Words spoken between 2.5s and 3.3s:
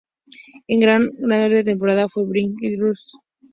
Time Rush".